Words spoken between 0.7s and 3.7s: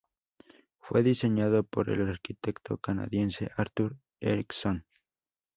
Fue diseñado por el arquitecto canadiense